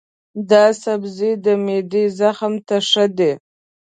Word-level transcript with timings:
دا 0.49 0.63
سبزی 0.83 1.31
د 1.45 1.47
معدې 1.65 2.03
زخم 2.19 2.53
ته 2.67 2.77
ښه 2.89 3.05
دی. 3.17 3.31